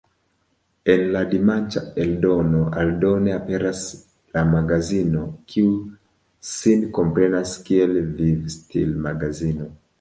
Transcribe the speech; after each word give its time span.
En 0.93 1.01
la 1.15 1.19
dimanĉa 1.33 1.83
eldono 2.05 2.61
aldone 2.85 3.35
aperas 3.41 3.83
la 4.39 4.43
"Magazino", 4.55 5.23
kiu 5.53 5.71
sin 6.55 6.85
komprenas 6.99 7.57
kiel 7.71 7.97
vivstil-magazino. 8.21 9.73